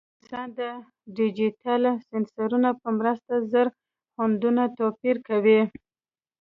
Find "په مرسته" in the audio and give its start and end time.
2.81-3.33